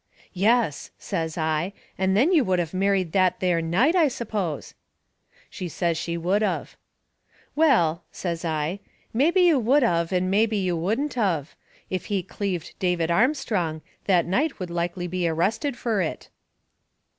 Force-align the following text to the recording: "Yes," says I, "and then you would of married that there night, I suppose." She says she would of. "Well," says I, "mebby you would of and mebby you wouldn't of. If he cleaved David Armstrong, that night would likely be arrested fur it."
"Yes," 0.33 0.89
says 0.97 1.37
I, 1.37 1.73
"and 1.95 2.17
then 2.17 2.31
you 2.31 2.43
would 2.43 2.59
of 2.59 2.73
married 2.73 3.11
that 3.11 3.39
there 3.39 3.61
night, 3.61 3.95
I 3.95 4.07
suppose." 4.07 4.73
She 5.47 5.67
says 5.69 5.95
she 5.95 6.17
would 6.17 6.41
of. 6.41 6.75
"Well," 7.55 8.03
says 8.11 8.43
I, 8.43 8.79
"mebby 9.13 9.41
you 9.41 9.59
would 9.59 9.83
of 9.83 10.11
and 10.11 10.31
mebby 10.31 10.57
you 10.57 10.75
wouldn't 10.75 11.19
of. 11.19 11.55
If 11.91 12.05
he 12.05 12.23
cleaved 12.23 12.73
David 12.79 13.11
Armstrong, 13.11 13.83
that 14.05 14.25
night 14.25 14.57
would 14.59 14.71
likely 14.71 15.05
be 15.05 15.27
arrested 15.27 15.77
fur 15.77 16.01
it." 16.01 16.29